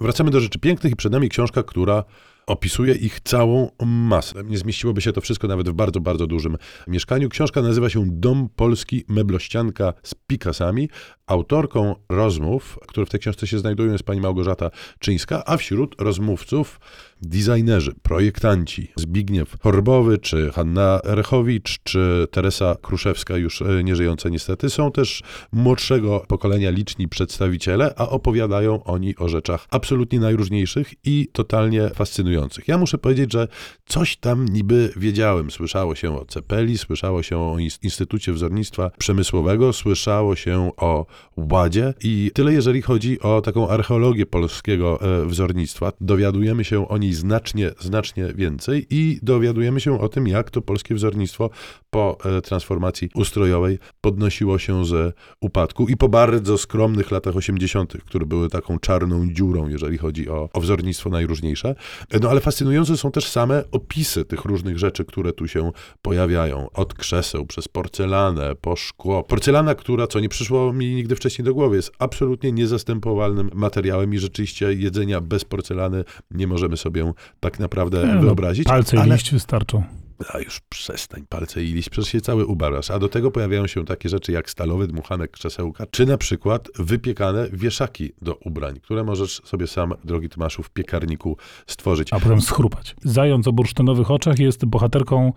Wracamy 0.00 0.30
do 0.30 0.40
rzeczy 0.40 0.58
pięknych 0.58 0.92
i 0.92 0.96
przed 0.96 1.12
nami 1.12 1.28
książka, 1.28 1.62
która 1.62 2.04
opisuje 2.46 2.94
ich 2.94 3.20
całą 3.20 3.70
masę. 3.86 4.44
Nie 4.44 4.58
zmieściłoby 4.58 5.00
się 5.00 5.12
to 5.12 5.20
wszystko 5.20 5.48
nawet 5.48 5.68
w 5.68 5.72
bardzo, 5.72 6.00
bardzo 6.00 6.26
dużym 6.26 6.56
mieszkaniu. 6.86 7.28
Książka 7.28 7.62
nazywa 7.62 7.90
się 7.90 8.04
Dom 8.06 8.48
Polski 8.56 9.04
Meblościanka 9.08 9.92
z 10.02 10.14
Pikasami. 10.14 10.88
Autorką 11.26 11.94
rozmów, 12.08 12.78
które 12.86 13.06
w 13.06 13.10
tej 13.10 13.20
książce 13.20 13.46
się 13.46 13.58
znajdują, 13.58 13.92
jest 13.92 14.04
pani 14.04 14.20
Małgorzata 14.20 14.70
Czyńska, 14.98 15.42
a 15.46 15.56
wśród 15.56 16.00
rozmówców 16.00 16.80
designerzy, 17.22 17.94
projektanci 18.02 18.92
Zbigniew 18.96 19.56
Horbowy, 19.60 20.18
czy 20.18 20.50
Hanna 20.52 21.00
Rechowicz, 21.04 21.78
czy 21.82 22.26
Teresa 22.30 22.76
Kruszewska, 22.82 23.36
już 23.36 23.62
e, 23.62 23.84
nieżyjąca 23.84 24.28
niestety. 24.28 24.70
Są 24.70 24.92
też 24.92 25.22
młodszego 25.52 26.24
pokolenia 26.28 26.70
liczni 26.70 27.08
przedstawiciele, 27.08 27.94
a 27.96 28.08
opowiadają 28.08 28.84
oni 28.84 29.16
o 29.16 29.28
rzeczach 29.28 29.66
absolutnie 29.70 30.20
najróżniejszych 30.20 30.94
i 31.04 31.28
totalnie 31.32 31.90
fascynujących. 31.94 32.35
Ja 32.68 32.78
muszę 32.78 32.98
powiedzieć, 32.98 33.32
że 33.32 33.48
coś 33.86 34.16
tam 34.16 34.48
niby 34.48 34.92
wiedziałem. 34.96 35.50
Słyszało 35.50 35.94
się 35.94 36.20
o 36.20 36.24
Cepeli, 36.24 36.78
słyszało 36.78 37.22
się 37.22 37.38
o 37.38 37.56
Instytucie 37.82 38.32
Wzornictwa 38.32 38.90
Przemysłowego, 38.98 39.72
słyszało 39.72 40.36
się 40.36 40.70
o 40.76 41.06
Ładzie 41.36 41.94
i 42.02 42.30
tyle 42.34 42.52
jeżeli 42.52 42.82
chodzi 42.82 43.20
o 43.20 43.40
taką 43.40 43.68
archeologię 43.68 44.26
polskiego 44.26 45.00
e, 45.00 45.26
wzornictwa. 45.26 45.92
Dowiadujemy 46.00 46.64
się 46.64 46.88
o 46.88 46.98
niej 46.98 47.12
znacznie, 47.12 47.70
znacznie 47.80 48.32
więcej 48.34 48.86
i 48.90 49.18
dowiadujemy 49.22 49.80
się 49.80 50.00
o 50.00 50.08
tym, 50.08 50.28
jak 50.28 50.50
to 50.50 50.62
polskie 50.62 50.94
wzornictwo 50.94 51.50
po 51.90 52.18
e, 52.24 52.42
transformacji 52.42 53.10
ustrojowej 53.14 53.78
podnosiło 54.00 54.58
się 54.58 54.84
ze 54.84 55.12
upadku 55.40 55.88
i 55.88 55.96
po 55.96 56.08
bardzo 56.08 56.58
skromnych 56.58 57.10
latach 57.10 57.36
80., 57.36 57.92
które 58.06 58.26
były 58.26 58.48
taką 58.48 58.78
czarną 58.78 59.28
dziurą, 59.32 59.68
jeżeli 59.68 59.98
chodzi 59.98 60.28
o, 60.28 60.48
o 60.52 60.60
wzornictwo 60.60 61.10
najróżniejsze. 61.10 61.74
E, 62.10 62.20
no 62.26 62.30
ale 62.30 62.40
fascynujące 62.40 62.96
są 62.96 63.10
też 63.10 63.28
same 63.28 63.64
opisy 63.72 64.24
tych 64.24 64.44
różnych 64.44 64.78
rzeczy, 64.78 65.04
które 65.04 65.32
tu 65.32 65.48
się 65.48 65.72
pojawiają. 66.02 66.70
Od 66.74 66.94
krzeseł, 66.94 67.46
przez 67.46 67.68
porcelanę, 67.68 68.54
po 68.60 68.76
szkło. 68.76 69.22
Porcelana, 69.22 69.74
która, 69.74 70.06
co 70.06 70.20
nie 70.20 70.28
przyszło 70.28 70.72
mi 70.72 70.94
nigdy 70.94 71.16
wcześniej 71.16 71.44
do 71.44 71.54
głowy, 71.54 71.76
jest 71.76 71.92
absolutnie 71.98 72.52
niezastępowalnym 72.52 73.50
materiałem 73.54 74.14
i 74.14 74.18
rzeczywiście 74.18 74.72
jedzenia 74.72 75.20
bez 75.20 75.44
porcelany 75.44 76.04
nie 76.30 76.46
możemy 76.46 76.76
sobie 76.76 77.12
tak 77.40 77.58
naprawdę 77.58 78.06
no, 78.06 78.20
wyobrazić. 78.20 78.64
Palce 78.64 78.98
ale... 78.98 79.08
i 79.08 79.12
liść 79.12 79.32
wystarczą 79.32 80.05
a 80.34 80.38
już 80.38 80.60
przestań, 80.60 81.24
palce 81.28 81.64
i 81.64 81.72
liść, 81.72 81.88
przecież 81.88 82.12
się 82.12 82.20
cały 82.20 82.46
ubarasz. 82.46 82.90
A 82.90 82.98
do 82.98 83.08
tego 83.08 83.30
pojawiają 83.30 83.66
się 83.66 83.84
takie 83.84 84.08
rzeczy 84.08 84.32
jak 84.32 84.50
stalowy 84.50 84.86
dmuchanek 84.86 85.30
krzesełka, 85.30 85.86
czy 85.90 86.06
na 86.06 86.18
przykład 86.18 86.68
wypiekane 86.78 87.48
wieszaki 87.52 88.12
do 88.22 88.34
ubrań, 88.34 88.80
które 88.82 89.04
możesz 89.04 89.42
sobie 89.44 89.66
sam, 89.66 89.94
drogi 90.04 90.28
Tomaszu, 90.28 90.62
w 90.62 90.70
piekarniku 90.70 91.36
stworzyć. 91.66 92.12
A 92.12 92.20
potem 92.20 92.40
schrupać. 92.40 92.96
Zając 93.04 93.48
o 93.48 93.52
bursztynowych 93.52 94.10
oczach 94.10 94.38
jest 94.38 94.64
bohaterką 94.64 95.32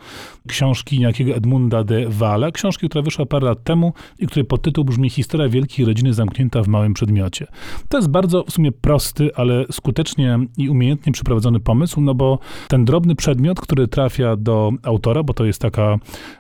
książki 0.48 1.00
niejakiego 1.00 1.36
Edmunda 1.36 1.84
de 1.84 2.10
Walle, 2.10 2.52
książki, 2.52 2.90
która 2.90 3.02
wyszła 3.02 3.26
parę 3.26 3.46
lat 3.46 3.64
temu 3.64 3.94
i 4.20 4.28
której 4.28 4.46
podtytuł 4.46 4.84
brzmi 4.84 5.10
Historia 5.10 5.50
wielkiej 5.50 5.86
rodziny 5.86 6.14
zamknięta 6.14 6.64
w 6.64 6.68
małym 6.68 6.94
przedmiocie. 6.94 7.48
To 7.90 7.98
jest 7.98 8.10
bardzo 8.10 8.44
w 8.44 8.52
sumie 8.52 8.72
prosty, 8.72 9.30
ale 9.36 9.66
skutecznie 9.72 10.40
i 10.58 10.70
umiejętnie 10.70 11.14
przeprowadzony 11.14 11.60
pomysł, 11.60 12.02
no 12.02 12.16
bo 12.16 12.40
ten 12.68 12.86
drobny 12.86 13.16
przedmiot, 13.16 13.62
który 13.62 13.88
trafia 13.88 14.36
do 14.36 14.69
autora, 14.84 15.24
bo 15.24 15.34
to 15.34 15.46
jest 15.46 15.62
taka 15.62 15.98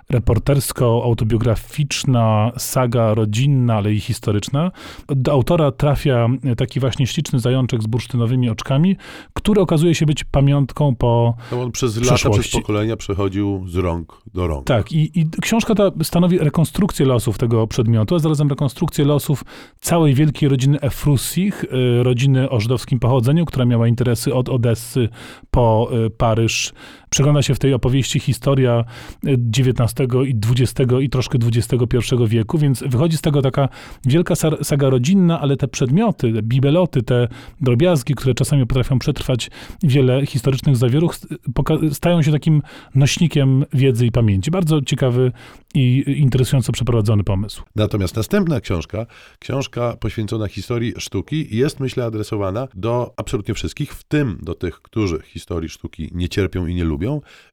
reportersko-autobiograficzna 0.09 2.51
saga 2.57 3.13
rodzinna, 3.13 3.75
ale 3.75 3.93
i 3.93 3.99
historyczna. 3.99 4.71
Do 5.07 5.31
autora 5.31 5.71
trafia 5.71 6.27
taki 6.57 6.79
właśnie 6.79 7.07
śliczny 7.07 7.39
zajączek 7.39 7.83
z 7.83 7.87
bursztynowymi 7.87 8.49
oczkami, 8.49 8.97
który 9.33 9.61
okazuje 9.61 9.95
się 9.95 10.05
być 10.05 10.23
pamiątką 10.23 10.95
po 10.95 11.33
no 11.51 11.61
on 11.61 11.71
przez 11.71 11.97
lata, 11.97 12.29
przez 12.29 12.51
pokolenia 12.51 12.97
przechodził 12.97 13.63
z 13.67 13.75
rąk 13.75 14.21
do 14.33 14.47
rąk. 14.47 14.67
Tak, 14.67 14.91
i, 14.91 15.19
i 15.19 15.25
książka 15.41 15.75
ta 15.75 15.91
stanowi 16.03 16.39
rekonstrukcję 16.39 17.05
losów 17.05 17.37
tego 17.37 17.67
przedmiotu, 17.67 18.15
a 18.15 18.19
zarazem 18.19 18.49
rekonstrukcję 18.49 19.05
losów 19.05 19.43
całej 19.79 20.13
wielkiej 20.13 20.49
rodziny 20.49 20.81
Efrusich, 20.81 21.63
y, 21.63 22.03
rodziny 22.03 22.49
o 22.49 22.59
żydowskim 22.59 22.99
pochodzeniu, 22.99 23.45
która 23.45 23.65
miała 23.65 23.87
interesy 23.87 24.33
od 24.33 24.49
Odessy 24.49 25.09
po 25.51 25.89
y, 26.05 26.09
Paryż. 26.09 26.73
Przegląda 27.09 27.41
się 27.41 27.55
w 27.55 27.59
tej 27.59 27.73
opowieści 27.73 28.19
historia 28.19 28.83
XIX 29.57 30.09
i 30.25 30.35
XX 30.49 30.91
i 31.01 31.09
troszkę 31.09 31.37
XXI 31.45 32.15
wieku, 32.27 32.57
więc 32.57 32.83
wychodzi 32.87 33.17
z 33.17 33.21
tego 33.21 33.41
taka 33.41 33.69
wielka 34.05 34.35
saga 34.63 34.89
rodzinna, 34.89 35.41
ale 35.41 35.57
te 35.57 35.67
przedmioty, 35.67 36.33
te 36.33 36.41
bibeloty, 36.41 37.03
te 37.03 37.27
drobiazgi, 37.61 38.15
które 38.15 38.33
czasami 38.33 38.67
potrafią 38.67 38.99
przetrwać 38.99 39.51
wiele 39.83 40.25
historycznych 40.25 40.77
zawieruch, 40.77 41.15
stają 41.91 42.21
się 42.21 42.31
takim 42.31 42.61
nośnikiem 42.95 43.65
wiedzy 43.73 44.05
i 44.05 44.11
pamięci. 44.11 44.51
Bardzo 44.51 44.81
ciekawy 44.81 45.31
i 45.75 46.03
interesująco 46.17 46.71
przeprowadzony 46.71 47.23
pomysł. 47.23 47.63
Natomiast 47.75 48.15
następna 48.15 48.61
książka, 48.61 49.05
książka 49.39 49.97
poświęcona 49.99 50.47
historii 50.47 50.93
sztuki, 50.97 51.57
jest 51.57 51.79
myślę 51.79 52.05
adresowana 52.05 52.67
do 52.75 53.13
absolutnie 53.17 53.53
wszystkich, 53.53 53.93
w 53.93 54.03
tym 54.03 54.39
do 54.41 54.55
tych, 54.55 54.81
którzy 54.81 55.19
historii 55.25 55.69
sztuki 55.69 56.09
nie 56.11 56.29
cierpią 56.29 56.65
i 56.65 56.75
nie 56.75 56.83
lubią 56.83 56.98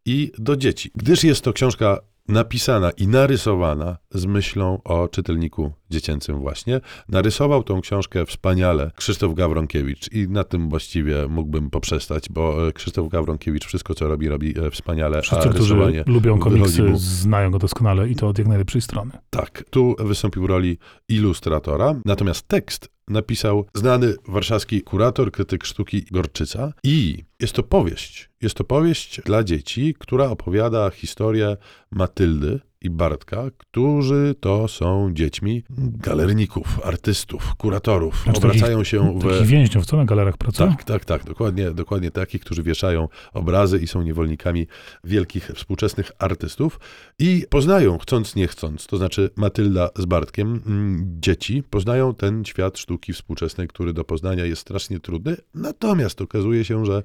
i 0.05 0.33
do 0.39 0.57
dzieci. 0.57 0.91
Gdyż 0.95 1.25
jest 1.25 1.45
to 1.45 1.53
książka 1.53 1.99
napisana 2.29 2.91
i 2.91 3.09
narysowana 3.09 3.97
z 4.11 4.27
myślą 4.27 4.81
o 4.85 5.09
czytelniku 5.09 5.73
dziecięcym 5.91 6.39
właśnie. 6.39 6.81
Narysował 7.09 7.63
tą 7.63 7.81
książkę 7.81 8.27
wspaniale 8.27 8.91
Krzysztof 8.97 9.35
Gawronkiewicz 9.35 10.13
i 10.13 10.29
na 10.29 10.45
tym 10.45 10.69
właściwie 10.69 11.29
mógłbym 11.29 11.71
poprzestać, 11.71 12.29
bo 12.31 12.69
e, 12.69 12.73
Krzysztof 12.73 13.09
Gawronkiewicz 13.09 13.65
wszystko, 13.67 13.95
co 13.95 14.09
robi, 14.09 14.29
robi 14.29 14.55
e, 14.59 14.71
wspaniale. 14.71 15.23
Wszyscy, 15.23 15.49
którzy 15.49 15.77
lubią 16.07 16.39
komiksy, 16.39 16.83
mu... 16.83 16.99
znają 16.99 17.51
go 17.51 17.59
doskonale 17.59 18.09
i 18.09 18.17
to 18.17 18.29
od 18.29 18.39
jak 18.39 18.49
najlepszej 18.49 18.81
strony. 18.81 19.11
Tak, 19.31 19.65
tu 19.71 19.97
wystąpił 19.99 20.43
w 20.43 20.47
roli 20.47 20.79
ilustratora, 21.09 21.95
natomiast 22.05 22.49
tekst 22.49 22.96
napisał 23.09 23.67
znany 23.75 24.15
warszawski 24.29 24.83
kurator, 24.83 25.33
krytyk 25.33 25.65
sztuki 25.65 26.05
Gorczyca 26.11 26.73
i 26.85 27.25
jest 27.41 27.53
to 27.53 27.63
powieść. 27.63 28.31
Jest 28.43 28.55
to 28.55 28.65
powieść 28.65 29.21
dla 29.25 29.45
dzieci, 29.45 29.95
która 29.99 30.31
opowiada 30.31 30.91
historię 30.91 31.57
Matyldy, 31.91 32.61
i 32.81 32.91
Bartka, 32.91 33.43
którzy 33.59 34.35
to 34.41 34.69
są 34.69 35.11
dziećmi 35.13 35.63
galerników, 35.79 36.81
artystów, 36.85 37.55
kuratorów. 37.55 38.23
Znaczy, 38.25 38.39
Obracają 38.39 38.79
takich, 38.79 38.91
się 38.91 39.19
w... 39.19 39.23
Takich 39.23 39.47
więźniów, 39.47 39.87
co 39.87 39.97
na 39.97 40.05
galerach 40.05 40.37
pracują? 40.37 40.71
Tak, 40.71 40.85
tak, 40.85 41.05
tak, 41.05 41.25
dokładnie, 41.25 41.71
dokładnie 41.71 42.11
takich, 42.11 42.41
którzy 42.41 42.63
wieszają 42.63 43.09
obrazy 43.33 43.79
i 43.79 43.87
są 43.87 44.03
niewolnikami 44.03 44.67
wielkich 45.05 45.51
współczesnych 45.55 46.11
artystów 46.19 46.81
i 47.19 47.45
poznają, 47.51 47.99
chcąc 47.99 48.37
nie 48.37 48.49
chcąc, 48.49 48.87
to 48.87 48.97
znaczy 48.97 49.31
Matylda 49.37 49.89
z 49.99 50.05
Bartkiem, 50.05 50.63
mm, 50.67 51.17
dzieci, 51.21 51.63
poznają 51.63 52.15
ten 52.15 52.45
świat 52.45 52.79
sztuki 52.79 53.13
współczesnej, 53.13 53.69
który 53.69 53.93
do 53.93 54.05
poznania 54.05 54.45
jest 54.45 54.63
strasznie 54.63 55.01
trudny, 55.01 55.37
natomiast 55.55 56.23
okazuje 56.23 56.65
się, 56.65 56.87
że 56.87 57.03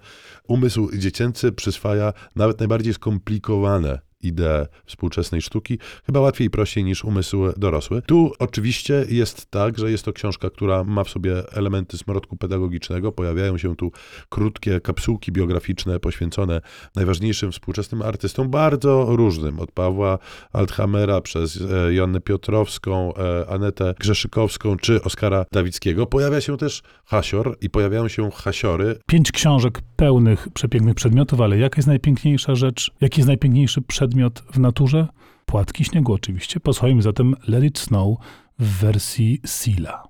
umysł 0.47 0.97
dziecięcy 0.97 1.51
przyswaja 1.51 2.13
nawet 2.35 2.59
najbardziej 2.59 2.93
skomplikowane 2.93 4.10
ideę 4.23 4.67
współczesnej 4.85 5.41
sztuki, 5.41 5.79
chyba 6.05 6.19
łatwiej 6.19 6.47
i 6.47 6.49
prościej 6.49 6.83
niż 6.83 7.03
umysł 7.03 7.37
dorosły. 7.57 8.01
Tu 8.01 8.31
oczywiście 8.39 9.05
jest 9.09 9.51
tak, 9.51 9.77
że 9.77 9.91
jest 9.91 10.05
to 10.05 10.13
książka, 10.13 10.49
która 10.49 10.83
ma 10.83 11.03
w 11.03 11.09
sobie 11.09 11.51
elementy 11.51 11.97
smrodku 11.97 12.37
pedagogicznego. 12.37 13.11
Pojawiają 13.11 13.57
się 13.57 13.75
tu 13.75 13.91
krótkie 14.29 14.81
kapsułki 14.81 15.31
biograficzne 15.31 15.99
poświęcone 15.99 16.61
najważniejszym 16.95 17.51
współczesnym 17.51 18.01
artystom, 18.01 18.49
bardzo 18.49 19.05
różnym, 19.09 19.59
od 19.59 19.71
Pawła 19.71 20.19
Althamera 20.53 21.21
przez 21.21 21.61
e, 21.61 21.93
Joannę 21.93 22.21
Piotrowską, 22.21 23.13
e, 23.15 23.49
Anetę 23.49 23.93
Grzeszykowską 23.99 24.77
czy 24.77 25.03
Oskara 25.03 25.45
Dawickiego. 25.51 26.05
Pojawia 26.05 26.41
się 26.41 26.57
też 26.57 26.81
hasior 27.05 27.57
i 27.61 27.69
pojawiają 27.69 28.07
się 28.07 28.31
hasiory. 28.31 28.99
Pięć 29.05 29.31
książek 29.31 29.81
pełnych 29.95 30.47
przepięknych 30.53 30.95
przedmiotów, 30.95 31.41
ale 31.41 31.57
jaka 31.57 31.77
jest 31.77 31.87
najpiękniejsza 31.87 32.55
rzecz, 32.55 32.91
jaki 33.01 33.19
jest 33.19 33.27
najpiękniejszy 33.27 33.81
przedmiot 33.81 34.10
przedmiot 34.11 34.43
w 34.51 34.59
naturze? 34.59 35.07
Płatki 35.45 35.85
śniegu 35.85 36.13
oczywiście. 36.13 36.59
Posłuchajmy 36.59 37.01
zatem 37.01 37.35
Let 37.47 37.63
It 37.63 37.79
Snow 37.79 38.17
w 38.59 38.79
wersji 38.79 39.41
Sila. 39.45 40.03